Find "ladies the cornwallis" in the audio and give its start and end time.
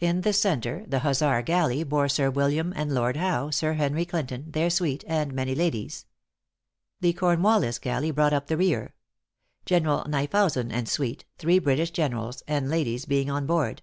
5.54-7.78